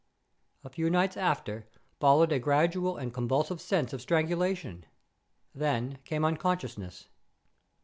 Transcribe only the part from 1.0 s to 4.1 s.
after, followed a gradual and convulsive sense of